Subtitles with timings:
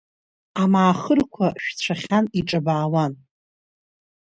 [0.61, 3.13] Амаахырқәа шәцәахьан, иҿабаауан.